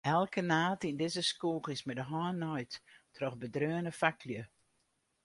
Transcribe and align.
Elke 0.15 0.41
naad 0.49 0.81
yn 0.87 0.99
dizze 1.01 1.23
skoech 1.31 1.67
is 1.75 1.83
mei 1.85 1.97
de 1.99 2.05
hân 2.11 2.35
naaid 2.41 2.71
troch 3.15 3.39
bedreaune 3.41 3.91
faklju. 3.99 4.43